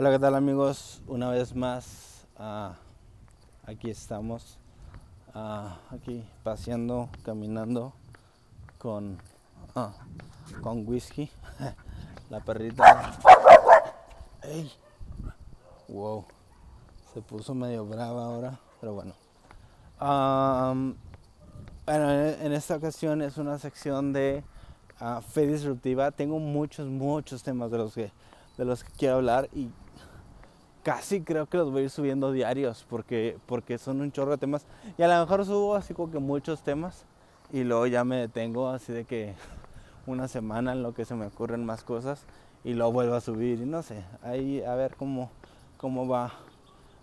Hola, 0.00 0.12
¿qué 0.12 0.20
tal 0.20 0.36
amigos? 0.36 1.02
Una 1.08 1.28
vez 1.28 1.56
más, 1.56 2.24
uh, 2.38 2.70
aquí 3.68 3.90
estamos, 3.90 4.56
uh, 5.34 5.70
aquí 5.92 6.24
paseando, 6.44 7.08
caminando 7.24 7.92
con, 8.78 9.18
uh, 9.74 10.60
con 10.62 10.86
whisky, 10.86 11.28
la 12.30 12.38
perrita. 12.38 13.18
¡Ey! 14.42 14.70
Wow, 15.88 16.26
se 17.12 17.20
puso 17.20 17.52
medio 17.52 17.84
brava 17.84 18.24
ahora, 18.24 18.60
pero 18.80 18.94
bueno. 18.94 19.14
Bueno, 21.86 22.12
en 22.12 22.52
esta 22.52 22.76
ocasión 22.76 23.20
es 23.20 23.36
una 23.36 23.58
sección 23.58 24.12
de 24.12 24.44
fe 25.30 25.48
disruptiva. 25.48 26.12
Tengo 26.12 26.38
muchos, 26.38 26.86
muchos 26.86 27.42
temas 27.42 27.72
de 27.72 27.78
los 27.78 27.94
que 27.94 28.12
de 28.58 28.64
los 28.64 28.84
que 28.84 28.90
quiero 28.98 29.16
hablar 29.16 29.48
y 29.54 29.70
casi 30.88 31.20
creo 31.20 31.44
que 31.44 31.58
los 31.58 31.70
voy 31.70 31.82
a 31.82 31.84
ir 31.84 31.90
subiendo 31.90 32.32
diarios 32.32 32.86
porque, 32.88 33.36
porque 33.44 33.76
son 33.76 34.00
un 34.00 34.10
chorro 34.10 34.30
de 34.30 34.38
temas. 34.38 34.64
Y 34.96 35.02
a 35.02 35.08
lo 35.08 35.20
mejor 35.20 35.44
subo 35.44 35.74
así 35.74 35.92
como 35.92 36.10
que 36.10 36.18
muchos 36.18 36.62
temas 36.62 37.04
y 37.52 37.62
luego 37.62 37.86
ya 37.86 38.04
me 38.04 38.16
detengo 38.16 38.70
así 38.70 38.94
de 38.94 39.04
que 39.04 39.34
una 40.06 40.28
semana 40.28 40.72
en 40.72 40.82
lo 40.82 40.94
que 40.94 41.04
se 41.04 41.14
me 41.14 41.26
ocurren 41.26 41.66
más 41.66 41.84
cosas 41.84 42.22
y 42.64 42.72
luego 42.72 42.92
vuelvo 42.92 43.16
a 43.16 43.20
subir 43.20 43.60
y 43.60 43.66
no 43.66 43.82
sé, 43.82 44.02
ahí 44.22 44.62
a 44.62 44.76
ver 44.76 44.96
cómo, 44.96 45.30
cómo 45.76 46.08
va 46.08 46.32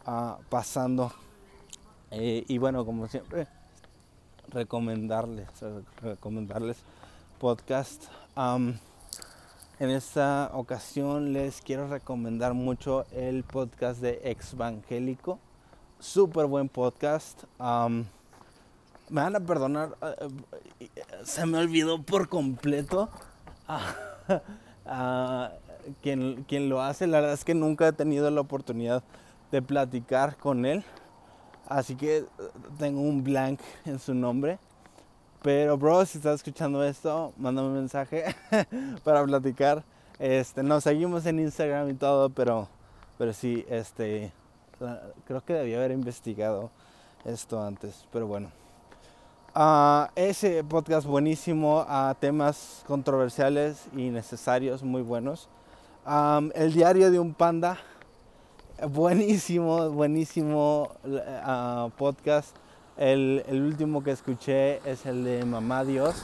uh, 0.07 0.41
pasando. 0.49 1.11
Eh, 2.09 2.43
y 2.47 2.57
bueno, 2.57 2.87
como 2.87 3.07
siempre, 3.07 3.45
recomendarles, 4.49 5.47
recomendarles 6.01 6.77
podcast. 7.37 8.05
En 9.79 9.89
esta 9.89 10.51
ocasión 10.53 11.33
les 11.33 11.61
quiero 11.61 11.87
recomendar 11.87 12.53
mucho 12.53 13.05
el 13.11 13.43
podcast 13.43 13.99
de 13.99 14.21
Exvangélico. 14.23 15.39
Súper 15.99 16.45
buen 16.45 16.69
podcast. 16.69 17.43
me 17.59 18.05
van 19.09 19.35
a 19.35 19.39
perdonar, 19.39 19.97
eh, 20.01 20.29
eh, 20.79 20.89
se 21.23 21.45
me 21.45 21.57
olvidó 21.57 22.01
por 22.01 22.29
completo 22.29 23.09
a, 23.67 25.51
quien, 26.01 26.45
quien 26.47 26.69
lo 26.69 26.81
hace. 26.81 27.05
La 27.07 27.19
verdad 27.19 27.33
es 27.33 27.43
que 27.43 27.53
nunca 27.53 27.87
he 27.87 27.93
tenido 27.93 28.31
la 28.31 28.41
oportunidad 28.41 29.03
de 29.51 29.61
platicar 29.61 30.37
con 30.37 30.65
él. 30.65 30.85
Así 31.67 31.95
que 31.95 32.17
eh, 32.17 32.25
tengo 32.77 33.01
un 33.01 33.23
blank 33.23 33.59
en 33.85 33.99
su 33.99 34.13
nombre. 34.13 34.57
Pero, 35.45 35.77
bro, 35.77 36.03
si 36.07 36.17
estás 36.17 36.37
escuchando 36.37 36.83
esto, 36.83 37.31
mándame 37.37 37.67
un 37.67 37.75
mensaje 37.75 38.23
para 39.03 39.23
platicar. 39.23 39.83
Este, 40.17 40.63
nos 40.63 40.83
seguimos 40.83 41.23
en 41.27 41.39
Instagram 41.39 41.87
y 41.91 41.93
todo, 41.93 42.31
pero, 42.31 42.67
pero 43.19 43.31
sí, 43.31 43.63
este, 43.69 44.33
creo 45.27 45.45
que 45.45 45.53
debía 45.53 45.77
haber 45.77 45.91
investigado 45.91 46.71
esto 47.25 47.63
antes, 47.63 48.07
pero 48.11 48.25
bueno. 48.25 48.49
Uh, 49.55 50.07
ese 50.15 50.63
podcast 50.63 51.05
buenísimo 51.05 51.85
a 51.87 52.15
temas 52.19 52.83
controversiales 52.87 53.85
y 53.95 54.09
necesarios, 54.09 54.81
muy 54.81 55.03
buenos. 55.03 55.47
el 56.55 56.73
diario 56.73 57.11
de 57.11 57.19
un 57.19 57.35
panda, 57.35 57.77
buenísimo, 58.89 59.91
buenísimo 59.91 60.89
uh, 61.03 61.91
podcast 61.91 62.57
el, 62.97 63.43
último 63.49 64.03
que 64.03 64.11
escuché 64.11 64.77
es 64.89 65.05
el 65.05 65.23
de 65.23 65.43
Mamá 65.45 65.83
Dios. 65.83 66.15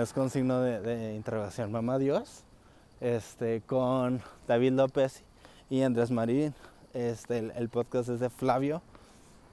Es 0.00 0.12
con 0.12 0.30
signo 0.30 0.60
de, 0.60 1.14
interrogación. 1.14 1.70
Mamá 1.70 1.98
Dios. 1.98 2.44
Este, 3.00 3.60
con 3.62 4.22
David 4.48 4.72
López 4.72 5.22
y 5.68 5.82
Andrés 5.82 6.10
Marín. 6.10 6.54
Este, 6.94 7.38
el, 7.38 7.68
podcast 7.68 8.08
es 8.08 8.20
de 8.20 8.30
Flavio. 8.30 8.80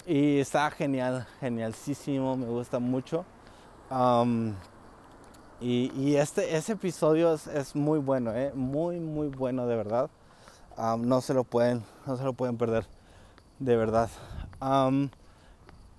Y 0.05 0.39
está 0.39 0.71
genial, 0.71 1.27
genialísimo, 1.39 2.37
me 2.37 2.47
gusta 2.47 2.79
mucho. 2.79 3.25
y, 5.59 6.15
este 6.15 6.55
ese 6.55 6.73
episodio 6.73 7.33
es, 7.33 7.75
muy 7.75 7.99
bueno, 7.99 8.33
¿eh? 8.33 8.51
muy, 8.55 8.99
muy 8.99 9.27
bueno 9.27 9.67
de 9.67 9.75
verdad. 9.75 10.09
no, 10.97 11.21
se 11.21 11.33
lo 11.33 11.43
pueden, 11.43 11.83
no 12.07 12.17
se 12.17 12.23
lo 12.23 12.33
pueden 12.33 12.57
perder, 12.57 12.85
de 13.59 13.75
verdad. 13.75 14.09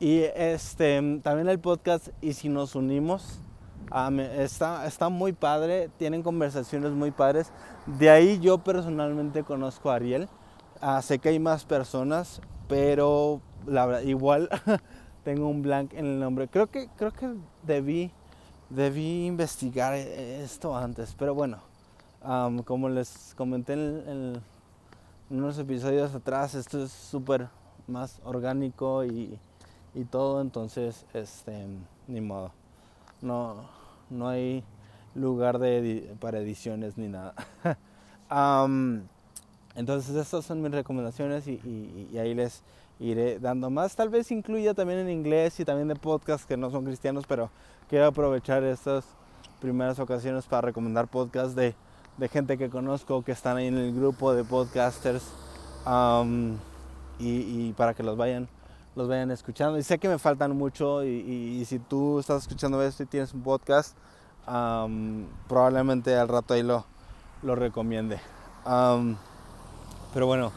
Y 0.03 0.25
este, 0.35 1.01
también 1.23 1.49
el 1.49 1.61
podcast 1.61 2.09
Y 2.21 2.33
si 2.33 2.49
nos 2.49 2.75
unimos, 2.75 3.39
está, 4.37 4.85
está 4.85 5.09
muy 5.09 5.33
padre, 5.33 5.91
tienen 5.97 6.25
conversaciones 6.25 6.91
muy 6.91 7.13
padres. 7.13 7.53
De 7.87 8.11
ahí 8.11 8.41
yo 8.41 8.59
personalmente 8.59 9.45
conozco 9.45 9.93
a 9.93 9.95
Ariel. 9.95 10.29
Ah, 10.81 11.01
sé 11.03 11.21
que 11.21 11.29
hay 11.29 11.39
más 11.39 11.65
personas, 11.65 12.41
pero 12.67 13.41
igual 14.05 14.49
tengo 15.25 15.47
un 15.47 15.63
blank 15.63 15.93
en 15.93 16.07
el 16.07 16.19
nombre. 16.19 16.49
Creo 16.49 16.67
que, 16.67 16.89
creo 16.97 17.13
que 17.13 17.37
debí, 17.63 18.11
debí 18.71 19.27
investigar 19.27 19.95
esto 19.95 20.77
antes, 20.77 21.15
pero 21.17 21.33
bueno, 21.33 21.59
como 22.65 22.89
les 22.89 23.35
comenté 23.37 23.75
en, 23.75 24.03
en, 24.09 24.43
unos 25.31 25.57
episodios 25.61 26.13
atrás, 26.13 26.57
esto 26.57 26.83
es 26.83 26.91
súper 26.91 27.47
más 27.87 28.21
orgánico 28.25 29.05
y 29.05 29.39
y 29.95 30.05
todo, 30.05 30.41
entonces, 30.41 31.05
este, 31.13 31.67
ni 32.09 32.21
modo. 32.21 32.53
No, 33.21 33.57
no 34.11 34.29
hay 34.29 34.65
lugar 35.15 35.59
de, 35.59 36.15
para 36.21 36.39
ediciones 36.39 36.97
ni 36.97 37.09
nada. 37.09 37.35
entonces, 39.75 40.15
estas 40.15 40.45
son 40.45 40.63
mis 40.63 40.73
recomendaciones 40.73 41.47
y, 41.47 42.09
ahí 42.19 42.35
les 42.35 42.63
iré 43.01 43.39
dando 43.39 43.71
más. 43.71 43.95
Tal 43.95 44.09
vez 44.09 44.31
incluya 44.31 44.75
también 44.75 45.01
en 45.01 45.11
inglés 45.11 45.59
y 45.61 45.65
también 45.65 45.89
de 45.89 45.97
podcasts 45.97 46.47
que 46.47 46.57
no 46.57 46.71
son 46.71 46.85
cristianos, 46.85 47.25
pero 47.29 47.51
quiero 47.89 48.07
aprovechar 48.07 48.65
estas 48.65 49.05
primeras 49.61 49.99
ocasiones 49.99 50.47
para 50.47 50.63
recomendar 50.63 51.07
podcasts 51.07 51.55
de, 51.55 51.75
de 52.17 52.29
gente 52.29 52.57
que 52.59 52.71
conozco, 52.71 53.23
que 53.23 53.33
están 53.33 53.59
ahí 53.59 53.67
en 53.67 53.77
el 53.77 53.95
grupo 53.95 54.35
de 54.35 54.45
podcasters 54.45 55.25
y, 57.19 57.29
y 57.29 57.75
para 57.77 57.95
que 57.95 58.03
los 58.03 58.17
vayan 58.17 58.49
los 58.95 59.09
vayan 59.09 59.31
escuchando. 59.31 59.79
Y 59.79 59.83
sé 59.83 59.99
que 59.99 60.09
me 60.09 60.19
faltan 60.19 60.57
mucho 60.57 61.05
y, 61.05 61.65
si 61.67 61.79
tú 61.79 62.19
estás 62.19 62.43
escuchando 62.43 62.83
esto 62.83 63.03
y 63.03 63.07
tienes 63.07 63.33
un 63.33 63.43
podcast, 63.43 63.97
probablemente 64.45 66.17
al 66.17 66.29
rato 66.29 66.55
ahí 66.55 66.63
lo, 66.63 66.85
lo 67.43 67.55
recomiende. 67.55 68.21
pero 68.65 70.27
bueno, 70.27 70.53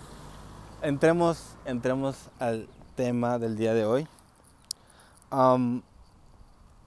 entremos, 0.82 1.56
entremos 1.66 2.30
al 2.40 2.68
tema 2.96 3.40
del 3.40 3.58
día 3.58 3.74
de 3.74 3.86
hoy. 3.86 4.08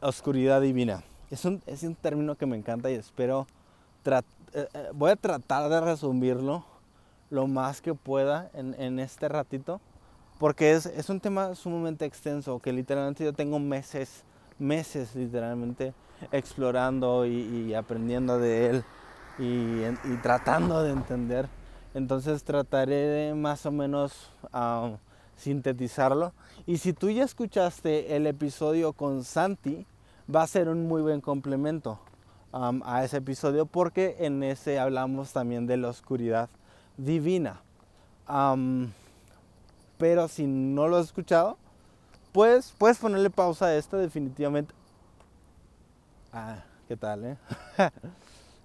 oscuridad 0.01 0.61
divina. 0.61 1.03
Es 1.31 1.45
un, 1.45 1.63
es 1.67 1.83
un, 1.83 1.95
término 1.95 2.37
que 2.37 2.47
me 2.47 2.57
encanta 2.57 2.91
y 2.91 2.95
espero... 2.95 3.47
Eh, 4.55 4.67
eh, 4.73 4.89
voy 4.95 5.11
a 5.11 5.17
tratar 5.17 5.69
de 5.69 5.79
resumirlo 5.79 6.65
lo 7.29 7.47
más 7.47 7.83
que 7.83 7.93
pueda 7.93 8.51
en, 8.55 8.75
en 8.81 8.99
este 8.99 9.29
ratito 9.29 9.83
porque 10.39 10.73
es, 10.73 10.87
es, 10.87 11.09
un 11.11 11.21
tema 11.21 11.55
sumamente 11.55 12.05
extenso 12.05 12.59
que 12.61 12.73
literalmente 12.73 13.25
yo 13.25 13.33
tengo 13.33 13.59
meses, 13.59 14.23
meses 14.59 15.15
literalmente 15.15 15.93
explorando 16.33 17.27
y, 17.27 17.75
aprendiendo 17.75 18.39
de 18.39 18.71
él 18.71 18.85
y, 19.39 20.13
y, 20.13 20.17
tratando 20.23 20.83
de 20.83 20.93
entender. 20.93 21.49
Entonces 21.95 22.45
trataré 22.45 22.95
de 22.95 23.35
más 23.35 23.67
o 23.67 23.73
menos 23.73 24.31
sintetizarlo. 25.37 26.33
Y 26.67 26.79
si 26.79 26.93
tú 26.93 27.11
ya 27.11 27.25
escuchaste 27.25 28.15
el 28.17 28.27
episodio 28.27 28.93
con 28.93 29.25
Santi, 29.25 29.87
va 30.35 30.43
a 30.43 30.47
ser 30.47 30.69
un 30.69 30.87
muy 30.87 31.01
buen 31.01 31.21
complemento 31.21 31.99
um, 32.53 32.83
a 32.85 33.05
ese 33.05 33.19
episodio 33.19 33.67
porque 33.67 34.17
en 34.21 34.43
ese 34.43 34.79
hablamos 34.79 35.33
también 35.33 35.67
de 35.67 35.77
la 35.77 35.89
oscuridad 35.89 36.51
divina. 36.97 37.63
Um, 38.29 38.89
pero 39.99 40.29
si 40.29 40.47
no 40.47 40.89
lo 40.89 40.97
has 40.97 41.07
escuchado, 41.07 41.59
pues 42.33 42.73
puedes 42.79 42.99
ponerle 42.99 43.31
pausa 43.31 43.67
a 43.67 43.77
esto 43.77 43.99
definitivamente. 43.99 44.73
Ah, 46.33 46.63
¿qué 46.87 46.97
tal, 46.97 47.25
eh? 47.25 47.37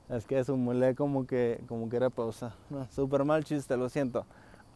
es 0.10 0.26
que 0.26 0.44
simulé 0.44 0.96
como 0.96 1.26
que, 1.26 1.64
como 1.68 1.90
que 1.90 1.98
era 1.98 2.10
pausa. 2.10 2.54
No, 2.70 2.88
super 2.92 3.26
mal 3.26 3.44
chiste, 3.44 3.76
lo 3.76 3.90
siento. 3.90 4.26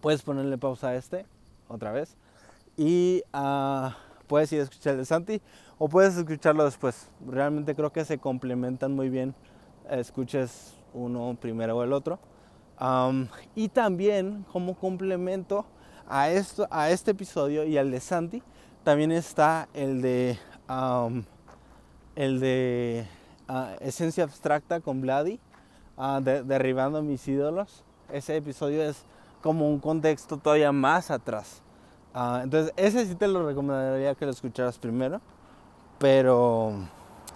puedes 0.00 0.22
ponerle 0.22 0.56
pausa 0.56 0.88
a 0.88 0.94
este 0.94 1.26
otra 1.68 1.90
vez. 1.90 2.16
Y 2.76 3.22
ah, 3.32 3.96
puedes 4.28 4.52
ir 4.52 4.60
a 4.60 4.64
escuchar 4.64 4.92
el 4.92 5.00
de 5.00 5.04
Santi 5.04 5.42
o 5.78 5.88
puedes 5.88 6.16
escucharlo 6.16 6.64
después. 6.64 7.08
Realmente 7.26 7.74
creo 7.74 7.92
que 7.92 8.04
se 8.04 8.18
complementan 8.18 8.92
muy 8.94 9.08
bien. 9.08 9.34
Escuches 9.90 10.74
uno 10.92 11.36
primero 11.40 11.76
o 11.76 11.82
el 11.82 11.92
otro 11.92 12.20
y 13.54 13.68
también 13.68 14.44
como 14.52 14.74
complemento 14.74 15.64
a, 16.08 16.30
esto, 16.30 16.66
a 16.70 16.90
este 16.90 17.12
episodio 17.12 17.64
y 17.64 17.78
al 17.78 17.90
de 17.90 18.00
Santi, 18.00 18.42
también 18.82 19.12
está 19.12 19.68
el 19.72 20.02
de, 20.02 20.38
el 22.16 22.40
de 22.40 23.06
ah, 23.48 23.76
Esencia 23.80 24.24
Abstracta 24.24 24.80
con 24.80 25.00
Vladi. 25.00 25.40
ah, 25.96 26.20
derribando 26.22 27.02
mis 27.02 27.26
ídolos. 27.26 27.84
Ese 28.12 28.36
episodio 28.36 28.82
es 28.82 29.04
como 29.42 29.68
un 29.68 29.78
contexto 29.78 30.36
todavía 30.36 30.72
más 30.72 31.10
atrás. 31.10 31.62
Ah, 32.12 32.40
entonces, 32.44 32.72
ese 32.76 33.06
sí 33.06 33.14
te 33.14 33.26
lo 33.26 33.46
recomendaría 33.46 34.14
que 34.14 34.24
lo 34.24 34.30
escucharas 34.30 34.78
primero. 34.78 35.20
Pero, 35.98 36.72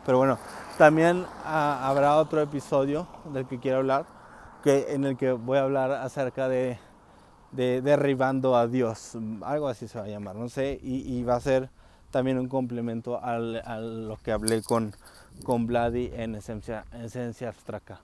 pero 0.04 0.18
bueno, 0.18 0.38
también 0.76 1.24
habrá 1.44 2.16
otro 2.16 2.40
episodio 2.40 3.06
del 3.32 3.46
que 3.46 3.58
quiero 3.58 3.78
hablar, 3.78 4.04
en 4.70 5.04
el 5.04 5.16
que 5.16 5.32
voy 5.32 5.58
a 5.58 5.62
hablar 5.62 5.92
acerca 5.92 6.48
de, 6.48 6.78
de 7.52 7.80
derribando 7.82 8.56
a 8.56 8.66
Dios. 8.66 9.16
Algo 9.42 9.68
así 9.68 9.88
se 9.88 9.98
va 9.98 10.04
a 10.04 10.08
llamar, 10.08 10.36
no 10.36 10.48
sé. 10.48 10.78
Y, 10.82 11.22
va 11.22 11.36
a 11.36 11.40
ser 11.40 11.70
también 12.10 12.38
un 12.38 12.48
complemento 12.48 13.22
a 13.22 13.38
lo 13.38 14.16
que 14.16 14.32
hablé 14.32 14.62
con, 14.62 14.94
con 15.44 15.66
Vladi 15.66 16.10
en 16.14 16.34
esencia, 16.34 16.84
esencia 16.92 17.48
abstracta. 17.48 18.00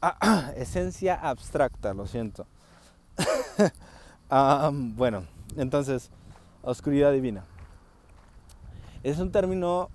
esencia 0.56 1.14
abstracta, 1.14 1.94
lo 1.94 2.06
siento. 2.06 2.46
Ah, 4.34 4.70
bueno, 4.72 5.24
entonces, 5.58 6.10
oscuridad 6.62 7.12
divina. 7.12 7.44
Es 9.02 9.18
un 9.18 9.30
término 9.30 9.90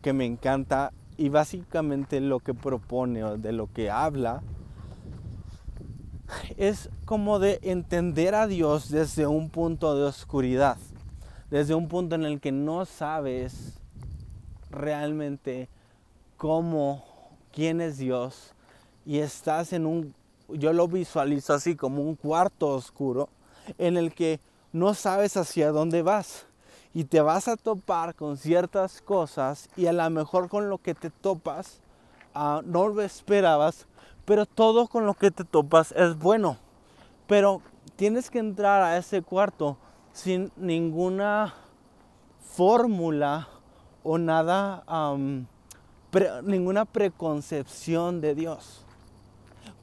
que 0.00 0.14
me 0.14 0.24
encanta 0.24 0.94
y 1.18 1.28
básicamente 1.28 2.22
lo 2.22 2.40
que 2.40 2.54
propone 2.54 3.22
o 3.22 3.36
de 3.36 3.52
lo 3.52 3.70
que 3.70 3.90
habla 3.90 4.42
es 6.56 6.90
como 7.04 7.38
de 7.38 7.58
entender 7.62 8.34
a 8.34 8.46
Dios 8.46 8.90
desde 8.90 9.26
un 9.26 9.50
punto 9.50 9.96
de 9.96 10.04
oscuridad, 10.04 10.76
desde 11.50 11.74
un 11.74 11.88
punto 11.88 12.14
en 12.14 12.24
el 12.24 12.40
que 12.40 12.52
no 12.52 12.84
sabes 12.84 13.74
realmente 14.70 15.68
cómo, 16.36 17.04
quién 17.52 17.80
es 17.80 17.98
Dios 17.98 18.52
y 19.04 19.18
estás 19.18 19.72
en 19.72 19.86
un, 19.86 20.14
yo 20.48 20.72
lo 20.72 20.88
visualizo 20.88 21.54
así 21.54 21.76
como 21.76 22.02
un 22.02 22.16
cuarto 22.16 22.68
oscuro 22.68 23.28
en 23.78 23.96
el 23.96 24.12
que 24.12 24.40
no 24.72 24.94
sabes 24.94 25.36
hacia 25.36 25.70
dónde 25.70 26.02
vas 26.02 26.46
y 26.92 27.04
te 27.04 27.20
vas 27.20 27.48
a 27.48 27.56
topar 27.56 28.14
con 28.14 28.36
ciertas 28.36 29.00
cosas 29.00 29.68
y 29.76 29.86
a 29.86 29.92
lo 29.92 30.08
mejor 30.10 30.48
con 30.48 30.68
lo 30.68 30.78
que 30.78 30.94
te 30.94 31.10
topas 31.10 31.80
ah, 32.34 32.62
no 32.64 32.88
lo 32.88 33.02
esperabas, 33.02 33.86
pero 34.26 34.44
todo 34.44 34.88
con 34.88 35.06
lo 35.06 35.14
que 35.14 35.30
te 35.30 35.44
topas 35.44 35.92
es 35.92 36.18
bueno. 36.18 36.58
Pero 37.26 37.62
tienes 37.96 38.28
que 38.28 38.40
entrar 38.40 38.82
a 38.82 38.98
ese 38.98 39.22
cuarto 39.22 39.78
sin 40.12 40.52
ninguna 40.56 41.54
fórmula 42.40 43.48
o 44.02 44.18
nada 44.18 44.84
ninguna 46.44 46.84
preconcepción 46.84 48.20
de 48.20 48.34
Dios. 48.34 48.82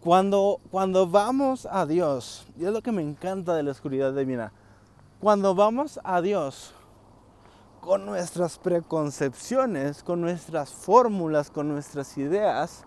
Cuando, 0.01 0.59
cuando 0.71 1.07
vamos 1.07 1.67
a 1.69 1.85
Dios, 1.85 2.45
y 2.57 2.65
es 2.65 2.71
lo 2.73 2.81
que 2.81 2.91
me 2.91 3.01
encanta 3.01 3.55
de 3.55 3.63
la 3.63 3.71
oscuridad 3.71 4.13
divina, 4.13 4.51
cuando 5.21 5.55
vamos 5.55 5.99
a 6.03 6.21
Dios 6.21 6.73
con 7.79 8.05
nuestras 8.05 8.57
preconcepciones, 8.57 10.03
con 10.03 10.19
nuestras 10.21 10.71
fórmulas, 10.71 11.49
con 11.49 11.69
nuestras 11.69 12.17
ideas, 12.17 12.83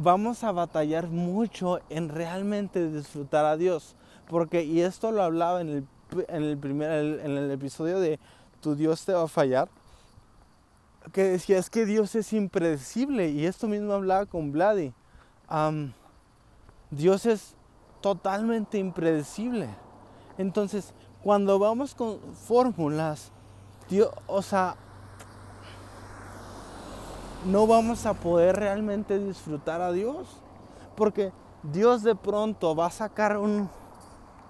vamos 0.00 0.44
a 0.44 0.52
batallar 0.52 1.08
mucho 1.08 1.80
en 1.88 2.08
realmente 2.08 2.90
disfrutar 2.90 3.44
a 3.44 3.56
Dios. 3.56 3.96
Porque, 4.28 4.62
y 4.62 4.80
esto 4.80 5.12
lo 5.12 5.22
hablaba 5.22 5.60
en 5.60 5.68
el, 5.68 5.86
en 6.28 6.42
el 6.42 6.58
primer, 6.58 7.20
en 7.20 7.36
el 7.36 7.50
episodio 7.50 7.98
de 7.98 8.18
tu 8.60 8.74
Dios 8.74 9.04
te 9.04 9.12
va 9.12 9.24
a 9.24 9.28
fallar, 9.28 9.68
que 11.12 11.22
decía, 11.22 11.58
es 11.58 11.70
que 11.70 11.86
Dios 11.86 12.14
es 12.14 12.32
impredecible. 12.32 13.28
Y 13.30 13.46
esto 13.46 13.68
mismo 13.68 13.92
hablaba 13.92 14.26
con 14.26 14.52
Vladi. 14.52 14.92
Dios 16.90 17.26
es 17.26 17.54
totalmente 18.00 18.78
impredecible. 18.78 19.68
Entonces, 20.36 20.92
cuando 21.22 21.58
vamos 21.58 21.94
con 21.94 22.20
fórmulas, 22.34 23.32
Dios, 23.88 24.10
o 24.26 24.42
sea, 24.42 24.76
no 27.46 27.66
vamos 27.66 28.06
a 28.06 28.14
poder 28.14 28.56
realmente 28.56 29.18
disfrutar 29.18 29.80
a 29.80 29.92
Dios. 29.92 30.28
Porque 30.96 31.32
Dios 31.62 32.02
de 32.02 32.14
pronto 32.14 32.74
va 32.74 32.86
a 32.86 32.90
sacar 32.90 33.36
un 33.36 33.68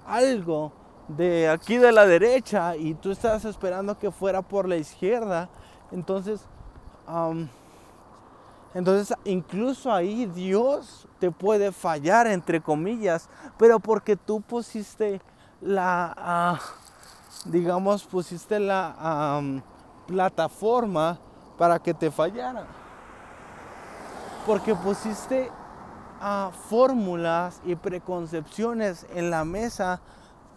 algo 0.06 0.72
de 1.08 1.48
aquí 1.48 1.78
de 1.78 1.92
la 1.92 2.06
derecha 2.06 2.76
y 2.76 2.94
tú 2.94 3.10
estás 3.10 3.44
esperando 3.44 3.98
que 3.98 4.10
fuera 4.10 4.42
por 4.42 4.68
la 4.68 4.76
izquierda. 4.76 5.48
Entonces, 5.90 6.40
entonces 8.74 9.16
incluso 9.24 9.92
ahí 9.92 10.26
Dios 10.26 11.08
te 11.18 11.30
puede 11.30 11.72
fallar, 11.72 12.26
entre 12.26 12.60
comillas, 12.60 13.28
pero 13.58 13.80
porque 13.80 14.16
tú 14.16 14.40
pusiste 14.40 15.20
la, 15.60 16.14
ah, 16.16 16.60
digamos, 17.46 18.04
pusiste 18.04 18.60
la 18.60 19.42
plataforma 20.06 21.18
para 21.58 21.78
que 21.80 21.92
te 21.92 22.10
fallara. 22.10 22.64
Porque 24.46 24.74
pusiste 24.74 25.50
a 26.20 26.50
fórmulas 26.68 27.60
y 27.64 27.74
preconcepciones 27.74 29.06
en 29.14 29.30
la 29.30 29.44
mesa 29.44 30.00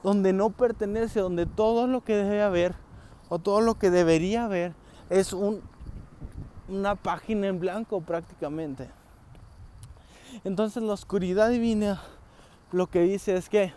donde 0.03 0.31
no 0.33 0.49
pertenece, 0.51 1.19
donde 1.19 1.45
todo 1.45 1.87
lo 1.87 2.01
que 2.01 2.15
debe 2.15 2.41
haber 2.41 2.75
o 3.29 3.39
todo 3.39 3.61
lo 3.61 3.75
que 3.75 3.89
debería 3.89 4.45
haber 4.45 4.73
es 5.09 5.33
un, 5.33 5.61
una 6.69 6.95
página 6.95 7.47
en 7.47 7.59
blanco 7.59 8.01
prácticamente. 8.01 8.89
Entonces 10.43 10.81
la 10.81 10.93
oscuridad 10.93 11.49
divina 11.49 12.01
lo 12.71 12.87
que 12.87 13.01
dice 13.01 13.35
es 13.35 13.49
que 13.49 13.73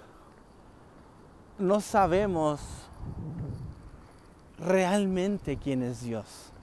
no 1.58 1.80
sabemos 1.80 2.60
realmente 4.58 5.56
quién 5.56 5.82
es 5.82 6.02
Dios. 6.02 6.53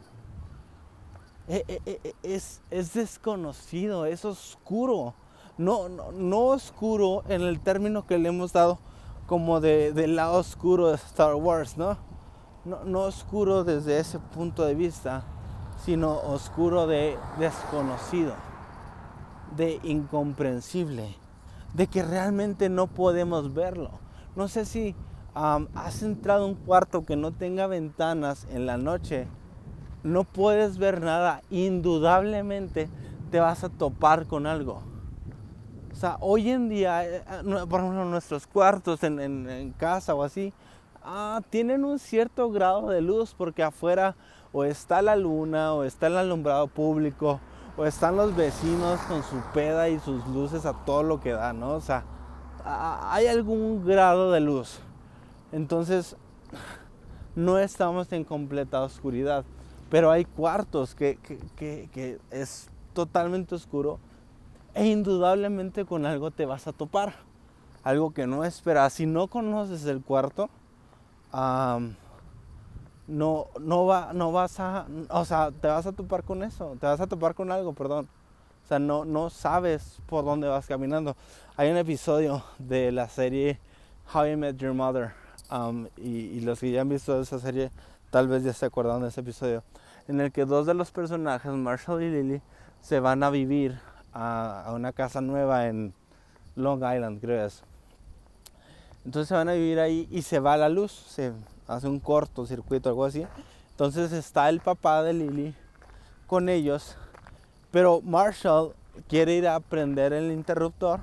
E, 1.52 1.66
e, 1.68 2.00
e, 2.02 2.16
es, 2.24 2.62
es 2.72 2.94
desconocido, 2.94 4.06
es 4.06 4.24
oscuro. 4.24 5.16
No, 5.58 5.90
no, 5.90 6.46
oscuro 6.46 7.26
en 7.28 7.42
el 7.42 7.60
término 7.60 8.08
que 8.08 8.18
le 8.18 8.30
hemos 8.30 8.54
dado 8.54 8.80
como 9.28 9.60
de, 9.60 9.92
del 9.92 10.16
lado 10.16 10.40
oscuro 10.40 10.88
de 10.88 10.96
Star 10.96 11.36
Wars, 11.36 11.78
¿no? 11.78 11.98
¿no? 12.64 12.86
No 12.86 13.02
oscuro 13.02 13.66
desde 13.66 14.00
ese 14.00 14.18
punto 14.18 14.64
de 14.64 14.76
vista, 14.76 15.26
sino 15.84 16.22
oscuro 16.22 16.88
de 16.88 17.18
desconocido, 17.38 18.34
de 19.58 19.78
incomprensible, 19.84 21.18
de 21.74 21.88
que 21.88 22.02
realmente 22.02 22.70
no 22.70 22.88
podemos 22.88 23.54
verlo. 23.54 23.92
No 24.38 24.48
sé 24.48 24.64
si 24.64 24.96
has 25.34 26.02
entrado 26.02 26.46
a 26.46 26.48
un 26.48 26.56
cuarto 26.56 27.04
que 27.04 27.18
no 27.18 27.34
tenga 27.34 27.68
ventanas 27.68 28.48
en 28.52 28.66
la 28.66 28.78
noche, 28.78 29.28
no 30.04 30.24
puedes 30.24 30.78
ver 30.78 31.02
nada, 31.02 31.42
indudablemente 31.50 32.90
te 33.30 33.40
vas 33.40 33.64
a 33.64 33.70
topar 33.70 34.26
con 34.28 34.46
algo 34.46 34.82
sea, 36.02 36.18
hoy 36.20 36.50
en 36.50 36.68
día, 36.68 37.06
eh, 37.06 37.18
eh, 37.18 37.66
por 37.70 37.80
ejemplo, 37.80 38.04
nuestros 38.06 38.48
cuartos 38.48 39.04
en, 39.04 39.74
casa 39.78 40.16
o 40.16 40.24
así, 40.24 40.52
ah, 41.04 41.42
tienen 41.50 41.86
un 41.86 42.00
cierto 42.00 42.52
grado 42.52 42.90
de 42.90 43.02
luz 43.02 43.36
porque 43.38 43.64
afuera 43.64 44.16
o 44.52 44.64
está 44.64 45.02
la 45.02 45.16
luna 45.16 45.74
o 45.74 45.84
está 45.84 46.08
el 46.08 46.18
alumbrado 46.18 46.68
público 46.68 47.40
o 47.78 47.86
están 47.86 48.18
los 48.18 48.36
vecinos 48.36 49.00
con 49.02 49.24
su 49.24 49.36
peda 49.54 49.90
y 49.90 50.00
sus 50.00 50.26
luces 50.28 50.66
a 50.66 50.74
todo 50.86 51.04
lo 51.04 51.22
que 51.22 51.32
da, 51.32 51.54
¿no? 51.54 51.74
O 51.74 51.82
sea, 51.82 52.04
hay 52.66 53.28
algún 53.28 53.86
grado 53.86 54.32
de 54.32 54.40
luz. 54.42 54.80
Entonces, 55.52 56.18
no 57.36 57.60
estamos 57.60 58.12
en 58.12 58.24
completa 58.24 58.82
oscuridad, 58.82 59.46
pero 59.92 60.10
hay 60.10 60.26
cuartos 60.26 60.96
que, 60.96 61.20
que 61.56 62.20
es 62.32 62.72
totalmente 62.94 63.54
oscuro 63.54 64.00
e 64.74 64.88
indudablemente 64.88 65.86
con 65.86 66.06
algo 66.06 66.32
te 66.32 66.46
vas 66.46 66.68
a 66.68 66.74
topar. 66.74 67.14
Algo 67.84 68.12
que 68.12 68.28
no 68.28 68.44
esperas. 68.44 68.94
Si 68.94 69.06
no 69.06 69.28
conoces 69.28 69.86
el 69.86 70.02
cuarto, 70.02 70.50
no, 71.34 71.88
no, 73.60 73.86
va, 73.86 74.14
no 74.14 74.32
vas 74.32 74.60
a, 74.60 74.86
o 75.10 75.26
sea, 75.26 75.52
te 75.52 75.68
vas 75.68 75.88
a 75.88 75.92
topar 75.92 76.24
con 76.24 76.44
eso, 76.44 76.78
te 76.80 76.86
vas 76.86 77.02
a 77.02 77.08
topar 77.08 77.34
con 77.34 77.52
algo, 77.52 77.74
perdón. 77.74 78.08
O 78.64 78.68
sea, 78.68 78.80
no, 78.80 79.04
no 79.04 79.30
sabes 79.30 80.00
por 80.06 80.24
dónde 80.24 80.48
vas 80.48 80.68
caminando. 80.68 81.16
Hay 81.58 81.72
un 81.72 81.78
episodio 81.78 82.44
de 82.60 82.92
la 82.92 83.10
serie 83.10 83.60
How 84.14 84.28
I 84.28 84.36
Met 84.36 84.58
Your 84.58 84.74
Mother, 84.74 85.14
y, 85.98 86.40
los 86.42 86.60
que 86.60 86.72
ya 86.72 86.82
han 86.82 86.90
visto 86.90 87.20
esa 87.20 87.40
serie 87.40 87.72
tal 88.12 88.28
vez 88.28 88.44
ya 88.44 88.54
se 88.54 88.68
acuerdan 88.68 89.02
de 89.02 89.08
ese 89.08 89.22
episodio, 89.22 89.64
en 90.08 90.22
el 90.22 90.32
que 90.32 90.46
dos 90.46 90.68
de 90.68 90.74
los 90.74 90.92
personajes, 90.92 91.52
Marshall 91.52 92.04
y 92.04 92.12
Lily, 92.12 92.42
se 92.82 93.00
van 93.00 93.24
a 93.24 93.30
vivir 93.30 93.80
a, 94.14 94.72
una 94.76 94.92
casa 94.92 95.22
nueva 95.22 95.68
en 95.68 95.94
Long 96.56 96.84
Island, 96.84 97.22
creo 97.22 97.46
es. 97.46 97.64
Entonces 99.06 99.30
se 99.30 99.34
van 99.34 99.50
a 99.50 99.54
vivir 99.54 99.80
ahí 99.80 100.08
y 100.12 100.22
se 100.22 100.40
va 100.40 100.58
la 100.58 100.70
luz, 100.70 100.92
se 100.92 101.32
hace 101.68 101.88
un 101.88 102.00
cortocircuito, 102.00 102.90
algo 102.90 103.06
así. 103.06 103.26
Entonces 103.72 104.12
está 104.12 104.50
el 104.50 104.60
papá 104.60 105.02
de 105.02 105.14
Lily 105.14 105.56
con 106.28 106.50
ellos 106.50 106.96
Pero 107.72 108.02
Marshall 108.02 108.74
quiere 109.08 109.34
ir 109.36 109.48
a 109.48 109.60
prender 109.60 110.14
el 110.14 110.32
interruptor, 110.32 111.00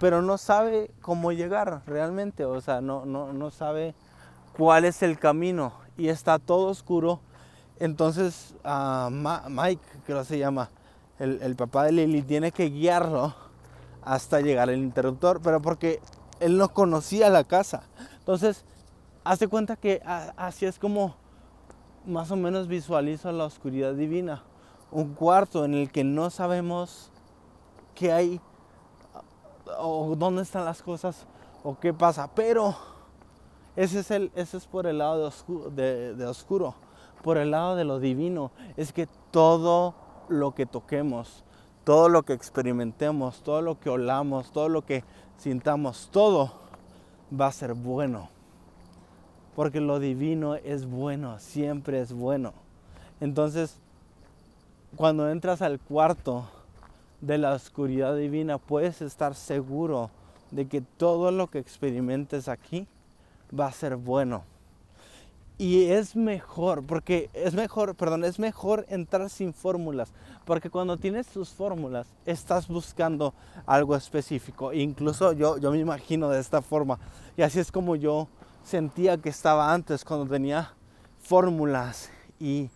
pero 0.00 0.22
no 0.22 0.38
sabe 0.38 0.90
cómo 1.02 1.32
llegar 1.32 1.82
realmente, 1.86 2.44
o 2.44 2.60
sea, 2.60 2.80
no, 2.80 3.04
no, 3.04 3.32
no 3.32 3.50
sabe 3.50 3.94
cuál 4.56 4.84
es 4.84 5.02
el 5.02 5.18
camino 5.18 5.72
y 5.96 6.08
está 6.08 6.38
todo 6.38 6.68
oscuro. 6.68 7.20
Entonces 7.78 8.54
Mike, 9.48 9.82
creo 10.06 10.18
que 10.20 10.24
se 10.24 10.38
llama, 10.38 10.70
el, 11.18 11.40
el 11.42 11.56
papá 11.56 11.84
de 11.84 11.92
Lily, 11.92 12.22
tiene 12.22 12.52
que 12.52 12.70
guiarlo 12.70 13.34
hasta 14.02 14.40
llegar 14.40 14.68
al 14.68 14.78
interruptor, 14.78 15.40
pero 15.42 15.60
porque 15.60 16.00
él 16.40 16.56
no 16.56 16.72
conocía 16.72 17.28
la 17.28 17.44
casa. 17.44 17.82
Entonces, 18.18 18.64
hace 19.24 19.48
cuenta 19.48 19.76
que 19.76 20.00
así 20.36 20.64
es 20.64 20.78
como 20.78 21.16
más 22.06 22.30
o 22.30 22.36
menos 22.36 22.68
visualizo 22.68 23.32
la 23.32 23.44
oscuridad 23.44 23.94
divina. 23.94 24.42
Un 24.90 25.14
cuarto 25.14 25.64
en 25.64 25.74
el 25.74 25.90
que 25.90 26.04
no 26.04 26.30
sabemos 26.30 27.10
qué 27.94 28.12
hay 28.12 28.40
o 29.78 30.14
dónde 30.16 30.42
están 30.42 30.64
las 30.64 30.82
cosas 30.82 31.26
o 31.64 31.78
qué 31.78 31.92
pasa. 31.92 32.30
Pero 32.34 32.76
ese 33.76 34.00
es, 34.00 34.10
el, 34.10 34.32
ese 34.34 34.56
es 34.56 34.66
por 34.66 34.86
el 34.86 34.98
lado 34.98 35.18
de 35.18 35.24
oscuro, 35.26 35.70
de 35.70 36.26
oscuro, 36.26 36.74
por 37.22 37.36
el 37.36 37.50
lado 37.50 37.76
de 37.76 37.84
lo 37.84 38.00
divino. 38.00 38.50
Es 38.76 38.92
que 38.92 39.06
todo 39.30 39.94
lo 40.28 40.54
que 40.54 40.66
toquemos, 40.66 41.44
todo 41.84 42.08
lo 42.08 42.22
que 42.24 42.32
experimentemos, 42.32 43.42
todo 43.42 43.62
lo 43.62 43.78
que 43.78 43.90
olamos, 43.90 44.50
todo 44.52 44.68
lo 44.68 44.84
que 44.84 45.04
sintamos, 45.36 46.08
todo 46.10 46.52
va 47.38 47.48
a 47.48 47.52
ser 47.52 47.74
bueno. 47.74 48.28
Porque 49.54 49.80
lo 49.80 49.98
divino 49.98 50.54
es 50.54 50.86
bueno, 50.86 51.38
siempre 51.38 52.00
es 52.00 52.12
bueno. 52.12 52.52
Entonces, 53.20 53.78
cuando 54.96 55.30
entras 55.30 55.62
al 55.62 55.80
cuarto 55.80 56.44
de 57.20 57.38
la 57.38 57.52
oscuridad 57.52 58.16
divina, 58.16 58.58
puedes 58.58 59.00
estar 59.02 59.34
seguro 59.34 60.10
de 60.50 60.68
que 60.68 60.80
todo 60.80 61.30
lo 61.30 61.48
que 61.48 61.58
experimentes 61.58 62.48
aquí 62.48 62.86
va 63.58 63.66
a 63.66 63.72
ser 63.72 63.96
bueno. 63.96 64.44
Y 65.58 65.84
es 65.84 66.14
mejor, 66.14 66.84
porque 66.84 67.30
es 67.32 67.54
mejor, 67.54 67.94
perdón, 67.94 68.24
es 68.24 68.38
mejor 68.38 68.84
entrar 68.90 69.30
sin 69.30 69.54
fórmulas, 69.54 70.12
porque 70.44 70.68
cuando 70.68 70.98
tienes 70.98 71.26
tus 71.28 71.48
fórmulas 71.48 72.06
estás 72.26 72.68
buscando 72.68 73.32
algo 73.64 73.96
específico. 73.96 74.74
Incluso 74.74 75.32
yo, 75.32 75.56
yo 75.56 75.70
me 75.70 75.78
imagino 75.78 76.28
de 76.28 76.40
esta 76.40 76.60
forma, 76.60 76.98
y 77.38 77.42
así 77.42 77.58
es 77.58 77.72
como 77.72 77.96
yo 77.96 78.28
sentía 78.64 79.16
que 79.16 79.30
estaba 79.30 79.72
antes, 79.72 80.04
cuando 80.04 80.26
tenía 80.26 80.74
fórmulas 81.22 82.10
y, 82.38 82.68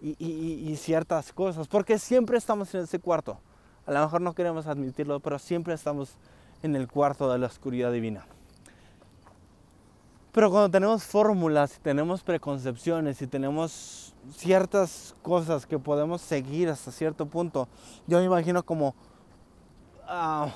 y, 0.00 0.16
y, 0.18 0.70
y 0.70 0.76
ciertas 0.76 1.34
cosas, 1.34 1.68
porque 1.68 1.98
siempre 1.98 2.38
estamos 2.38 2.74
en 2.74 2.84
ese 2.84 2.98
cuarto. 2.98 3.38
A 3.84 3.92
lo 3.92 4.00
mejor 4.00 4.22
no 4.22 4.32
queremos 4.32 4.66
admitirlo, 4.66 5.20
pero 5.20 5.38
siempre 5.38 5.74
estamos 5.74 6.14
en 6.62 6.76
el 6.76 6.88
cuarto 6.88 7.30
de 7.30 7.38
la 7.38 7.46
oscuridad 7.46 7.92
divina. 7.92 8.24
Pero 10.32 10.50
cuando 10.50 10.70
tenemos 10.70 11.04
fórmulas 11.04 11.76
y 11.76 11.80
tenemos 11.80 12.22
preconcepciones 12.22 13.20
y 13.20 13.26
tenemos 13.26 14.14
ciertas 14.34 15.14
cosas 15.20 15.66
que 15.66 15.78
podemos 15.78 16.22
seguir 16.22 16.70
hasta 16.70 16.90
cierto 16.90 17.26
punto, 17.26 17.68
yo 18.06 18.18
me 18.18 18.24
imagino 18.24 18.62
como, 18.62 18.94
ah, 20.08 20.48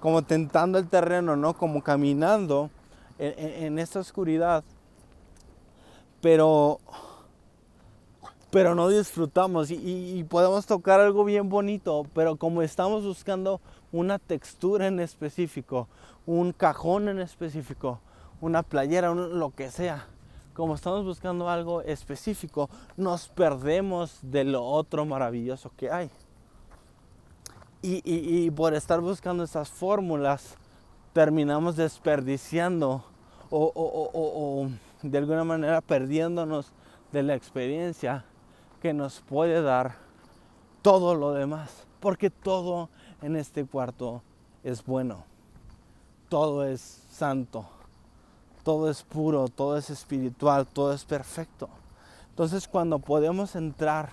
como 0.00 0.22
tentando 0.22 0.78
el 0.78 0.88
terreno, 0.88 1.36
¿no? 1.36 1.52
Como 1.52 1.82
caminando 1.82 2.70
en, 3.18 3.78
esta 3.78 4.00
oscuridad. 4.00 4.64
Pero, 6.22 6.80
pero 8.50 8.74
no 8.74 8.88
disfrutamos 8.88 9.70
y 9.70 10.24
podemos 10.24 10.64
tocar 10.64 11.00
algo 11.00 11.24
bien 11.24 11.50
bonito, 11.50 12.06
pero 12.14 12.36
como 12.36 12.62
estamos 12.62 13.04
buscando 13.04 13.60
una 13.92 14.18
textura 14.18 14.86
en 14.86 15.00
específico, 15.00 15.86
un 16.24 16.52
cajón 16.52 17.08
en 17.08 17.20
específico, 17.20 18.00
una 18.40 18.62
playera, 18.62 19.14
lo 19.14 19.50
que 19.50 19.70
sea. 19.70 20.06
Como 20.54 20.74
estamos 20.74 21.04
buscando 21.04 21.48
algo 21.48 21.82
específico, 21.82 22.68
nos 22.96 23.28
perdemos 23.28 24.18
de 24.22 24.44
lo 24.44 24.64
otro 24.64 25.04
maravilloso 25.04 25.70
que 25.76 25.90
hay. 25.90 26.10
Y, 27.82 28.50
por 28.50 28.74
estar 28.74 29.00
buscando 29.00 29.42
esas 29.42 29.70
fórmulas, 29.70 30.56
terminamos 31.14 31.76
desperdiciando 31.76 33.02
o, 33.48 33.72
o 33.74 34.68
de 35.02 35.18
alguna 35.18 35.44
manera 35.44 35.80
perdiéndonos 35.80 36.72
de 37.10 37.22
la 37.22 37.34
experiencia 37.34 38.26
que 38.82 38.92
nos 38.92 39.20
puede 39.20 39.62
dar 39.62 39.96
todo 40.82 41.14
lo 41.14 41.32
demás. 41.32 41.86
Porque 42.00 42.28
todo 42.28 42.90
en 43.22 43.36
este 43.36 43.64
cuarto 43.64 44.22
es 44.62 44.84
bueno. 44.84 45.24
Todo 46.28 46.66
es 46.66 46.80
santo 47.10 47.79
todo 48.62 48.90
es 48.90 49.02
puro, 49.02 49.48
todo 49.48 49.76
es 49.76 49.90
espiritual, 49.90 50.66
todo 50.66 50.92
es 50.92 51.04
perfecto. 51.04 51.68
Entonces 52.30 52.68
cuando 52.68 52.98
podemos 52.98 53.54
entrar 53.56 54.10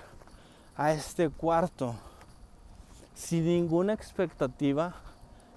a 0.75 0.91
este 0.91 1.29
cuarto 1.29 1.95
sin 3.15 3.45
ninguna 3.45 3.93
expectativa, 3.93 4.95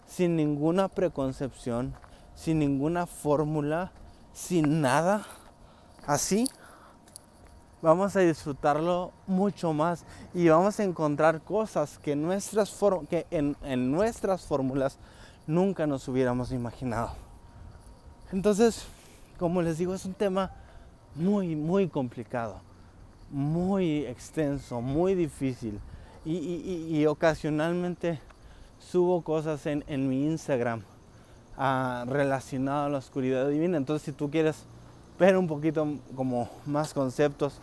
sin 0.06 0.36
ninguna 0.36 0.88
preconcepción, 0.88 1.94
sin 2.34 2.58
ninguna 2.58 3.06
fórmula, 3.06 3.92
sin 4.32 4.80
nada, 4.80 5.26
así, 6.06 6.48
vamos 7.82 8.16
a 8.16 8.20
disfrutarlo 8.20 9.12
mucho 9.26 9.72
más 9.72 10.04
y 10.34 10.48
vamos 10.48 10.80
a 10.80 10.84
encontrar 10.84 11.42
cosas 11.42 11.98
que, 11.98 12.16
nuestras 12.16 12.74
que 13.08 13.26
en, 13.30 13.56
en 13.62 13.90
nuestras 13.90 14.42
fórmulas 14.42 14.98
nunca 15.46 15.86
nos 15.86 16.08
hubiéramos 16.08 16.52
imaginado. 16.52 17.29
Entonces, 18.32 18.84
como 19.38 19.62
les 19.62 19.78
digo, 19.78 19.94
es 19.94 20.04
un 20.04 20.14
tema 20.14 20.52
muy, 21.14 21.56
muy 21.56 21.88
complicado, 21.88 22.60
muy 23.30 24.06
extenso, 24.06 24.80
muy 24.80 25.14
difícil. 25.14 25.80
Y, 26.24 27.06
ocasionalmente 27.06 28.20
subo 28.78 29.22
cosas 29.22 29.64
en, 29.66 30.08
mi 30.08 30.26
Instagram 30.26 30.82
ah, 31.56 32.04
relacionadas 32.06 32.86
a 32.86 32.90
la 32.90 32.98
oscuridad 32.98 33.48
divina. 33.48 33.78
Entonces, 33.78 34.04
si 34.04 34.12
tú 34.12 34.30
quieres 34.30 34.64
ver 35.18 35.36
un 35.36 35.46
poquito 35.46 35.86
como 36.14 36.48
más 36.66 36.94
conceptos 36.94 37.58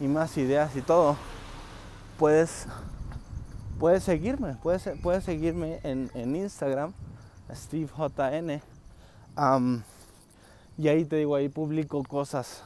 y 0.00 0.06
más 0.06 0.36
ideas 0.36 0.76
y 0.76 0.82
todo, 0.82 1.16
puedes, 2.18 2.66
puedes 3.78 4.02
seguirme, 4.04 4.56
puedes, 4.62 4.88
puedes 5.02 5.24
seguirme 5.24 5.80
en, 5.82 6.36
Instagram, 6.36 6.92
SteveJN. 7.52 8.62
Y 10.78 10.88
ahí 10.88 11.04
te 11.04 11.16
digo, 11.16 11.36
ahí 11.36 11.50
publico 11.50 12.02
cosas 12.02 12.64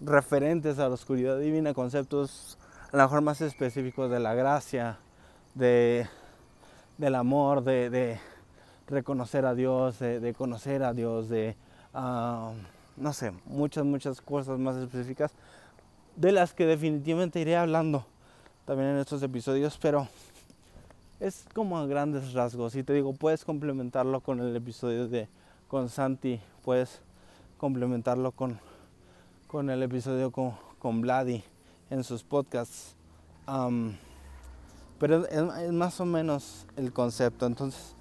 referentes 0.00 0.78
a 0.78 0.88
la 0.88 0.94
oscuridad 0.94 1.38
divina, 1.38 1.74
conceptos 1.74 2.56
a 2.90 2.96
lo 2.96 3.02
mejor 3.02 3.20
más 3.20 3.42
específicos 3.42 4.10
de 4.10 4.18
la 4.18 4.34
gracia, 4.34 4.98
de, 5.54 6.06
del 6.96 7.14
amor, 7.14 7.62
de, 7.62 8.18
reconocer 8.86 9.44
a 9.44 9.54
Dios, 9.54 9.98
de, 9.98 10.34
conocer 10.36 10.82
a 10.82 10.94
Dios, 10.94 11.28
de, 11.28 11.54
ah, 11.92 12.52
no 12.96 13.12
sé, 13.12 13.32
muchas, 13.44 13.84
muchas 13.84 14.22
cosas 14.22 14.58
más 14.58 14.76
específicas, 14.76 15.32
de 16.16 16.32
las 16.32 16.54
que 16.54 16.64
definitivamente 16.64 17.40
iré 17.40 17.56
hablando 17.56 18.06
también 18.64 18.88
en 18.90 18.98
estos 18.98 19.22
episodios, 19.22 19.76
pero 19.76 20.08
es 21.20 21.44
como 21.52 21.78
a 21.78 21.86
grandes 21.86 22.32
rasgos. 22.32 22.74
Y 22.74 22.82
te 22.82 22.94
digo, 22.94 23.12
puedes 23.12 23.44
complementarlo 23.44 24.20
con 24.20 24.40
el 24.40 24.56
episodio 24.56 25.08
de 25.08 25.28
con 25.68 25.90
Santi, 25.90 26.40
puedes 26.64 27.02
complementarlo 27.58 28.32
con, 28.32 28.58
con 29.48 29.68
el 29.68 29.82
episodio 29.82 30.30
con, 30.30 30.54
con 30.78 31.02
en 31.90 32.04
sus 32.04 32.22
podcasts. 32.22 32.94
pero 34.98 35.26
es, 35.26 35.72
más 35.72 36.00
o 36.00 36.06
menos 36.06 36.66
el 36.76 36.92
concepto. 36.92 37.46
Entonces, 37.46 37.94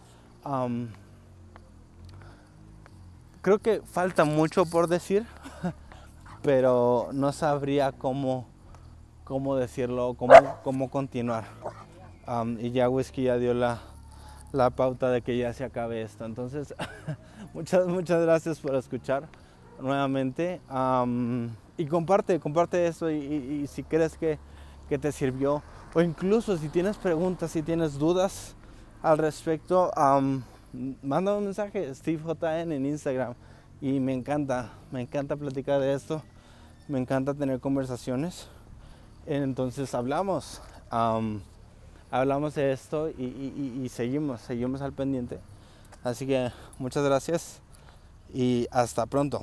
creo 3.41 3.59
que 3.59 3.81
falta 3.81 4.23
mucho 4.23 4.65
por 4.65 4.87
decir, 4.87 5.25
pero 6.43 7.09
no 7.11 7.31
sabría 7.33 7.91
cómo, 7.91 8.45
cómo 9.23 9.55
decirlo, 9.55 10.13
cómo, 10.13 10.33
cómo 10.63 10.89
continuar. 10.89 11.45
y 12.59 12.71
ya 12.71 12.89
Whisky 12.89 13.23
ya 13.23 13.37
dio 13.37 13.53
la, 13.55 13.79
la 14.51 14.69
pauta 14.69 15.09
de 15.09 15.23
que 15.23 15.35
ya 15.35 15.51
se 15.53 15.63
acabe 15.63 16.03
esto. 16.03 16.25
Entonces, 16.25 16.75
muchas, 17.53 17.87
muchas 17.87 18.21
gracias 18.21 18.59
por 18.59 18.75
escuchar 18.75 19.27
nuevamente. 19.79 20.61
y 21.77 21.85
comparte, 21.85 22.39
comparte 22.39 22.87
eso 22.87 23.09
y, 23.11 23.67
si 23.67 23.83
crees 23.83 24.17
que, 24.17 24.39
que, 24.89 24.97
te 24.97 25.11
sirvió 25.11 25.61
o 25.93 26.01
incluso 26.01 26.57
si 26.57 26.69
tienes 26.69 26.97
preguntas, 26.97 27.51
si 27.51 27.61
tienes 27.61 27.97
dudas 27.97 28.55
al 29.01 29.17
respecto, 29.17 29.91
manda 31.01 31.35
un 31.35 31.45
mensaje, 31.45 31.93
SteveJN 31.93 32.71
en 32.71 32.85
Instagram 32.85 33.33
y 33.81 33.99
me 33.99 34.13
encanta, 34.13 34.71
me 34.91 35.01
encanta 35.01 35.35
platicar 35.35 35.79
de 35.79 35.93
esto, 35.93 36.21
me 36.87 36.99
encanta 36.99 37.33
tener 37.33 37.59
conversaciones. 37.59 38.47
Entonces 39.25 39.93
hablamos 39.93 40.61
hablamos 42.11 42.55
de 42.55 42.71
esto 42.71 43.09
y, 43.09 43.87
seguimos, 43.89 44.41
seguimos 44.41 44.81
al 44.81 44.93
pendiente. 44.93 45.39
Así 46.03 46.25
que 46.25 46.51
muchas 46.79 47.03
gracias 47.03 47.61
y 48.33 48.67
hasta 48.71 49.05
pronto. 49.05 49.41